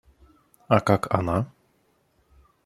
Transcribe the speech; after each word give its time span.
А 0.77 0.79
как 0.79 1.05
она? 1.19 1.45